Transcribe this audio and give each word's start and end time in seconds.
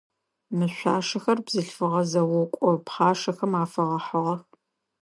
Мы 0.57 0.65
шъуашэхэр 0.75 1.37
бзылъфыгъэ 1.45 2.01
зэокӏо 2.11 2.69
пхъашэхэм 2.85 3.53
афэгъэхьыгъэх. 3.63 4.41